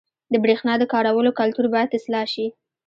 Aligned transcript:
•د 0.31 0.33
برېښنا 0.43 0.73
د 0.79 0.83
کارولو 0.93 1.31
کلتور 1.39 1.65
باید 1.73 1.95
اصلاح 1.97 2.25
شي. 2.33 2.47